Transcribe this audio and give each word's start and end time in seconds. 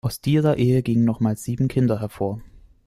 Aus 0.03 0.19
dieser 0.19 0.57
Ehe 0.57 0.81
gingen 0.81 1.05
nochmals 1.05 1.43
sieben 1.43 1.67
Kinder 1.67 1.99
hervor. 2.01 2.41